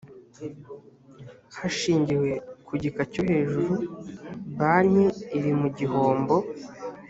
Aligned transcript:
hashingiwe 1.57 2.31
ku 2.65 2.73
gika 2.81 3.03
cyo 3.11 3.21
hejuru 3.29 3.73
banki 4.59 5.05
iri 5.37 5.51
mugihombo 5.59 6.35